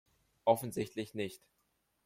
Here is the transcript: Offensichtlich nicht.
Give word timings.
Offensichtlich 0.45 1.13
nicht. 1.13 1.43